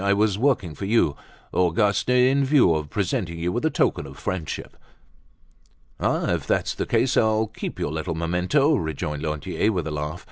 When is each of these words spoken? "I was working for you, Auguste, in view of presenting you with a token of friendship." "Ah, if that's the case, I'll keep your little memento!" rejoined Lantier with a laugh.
"I 0.03 0.13
was 0.13 0.35
working 0.35 0.73
for 0.73 0.85
you, 0.85 1.15
Auguste, 1.53 2.09
in 2.09 2.43
view 2.43 2.73
of 2.73 2.89
presenting 2.89 3.37
you 3.37 3.51
with 3.51 3.63
a 3.65 3.69
token 3.69 4.07
of 4.07 4.17
friendship." 4.17 4.75
"Ah, 5.99 6.29
if 6.33 6.47
that's 6.47 6.73
the 6.73 6.87
case, 6.87 7.15
I'll 7.15 7.45
keep 7.45 7.77
your 7.77 7.91
little 7.91 8.15
memento!" 8.15 8.73
rejoined 8.77 9.21
Lantier 9.21 9.71
with 9.71 9.85
a 9.85 9.91
laugh. 9.91 10.19